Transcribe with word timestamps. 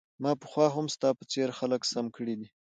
ما 0.23 0.31
پخوا 0.41 0.67
هم 0.75 0.85
ستا 0.95 1.09
په 1.17 1.23
څیر 1.31 1.49
خلک 1.59 1.81
سم 1.91 2.05
کړي 2.15 2.33
دي 2.39 2.47